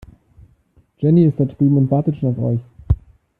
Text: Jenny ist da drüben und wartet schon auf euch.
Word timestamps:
Jenny 0.97 1.25
ist 1.27 1.39
da 1.39 1.45
drüben 1.45 1.77
und 1.77 1.91
wartet 1.91 2.17
schon 2.17 2.35
auf 2.35 2.39
euch. 2.41 2.59